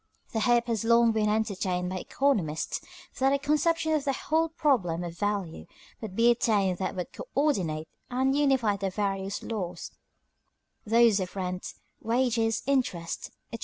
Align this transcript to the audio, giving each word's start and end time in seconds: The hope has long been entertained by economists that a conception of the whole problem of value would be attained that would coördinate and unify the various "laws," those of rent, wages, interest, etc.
The 0.33 0.39
hope 0.39 0.65
has 0.65 0.83
long 0.83 1.11
been 1.11 1.29
entertained 1.29 1.91
by 1.91 1.97
economists 1.99 2.81
that 3.19 3.33
a 3.33 3.37
conception 3.37 3.91
of 3.93 4.03
the 4.03 4.13
whole 4.13 4.49
problem 4.49 5.03
of 5.03 5.15
value 5.15 5.67
would 6.01 6.15
be 6.15 6.31
attained 6.31 6.79
that 6.79 6.95
would 6.95 7.13
coördinate 7.13 7.85
and 8.09 8.35
unify 8.35 8.77
the 8.77 8.89
various 8.89 9.43
"laws," 9.43 9.91
those 10.87 11.19
of 11.19 11.35
rent, 11.35 11.75
wages, 12.01 12.63
interest, 12.65 13.29
etc. 13.53 13.59